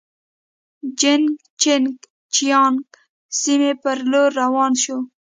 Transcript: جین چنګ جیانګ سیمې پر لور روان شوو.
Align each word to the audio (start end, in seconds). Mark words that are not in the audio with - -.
جین 0.99 1.23
چنګ 1.61 1.93
جیانګ 2.33 2.83
سیمې 3.39 3.71
پر 3.81 3.97
لور 4.11 4.29
روان 4.41 4.71
شوو. 4.81 4.99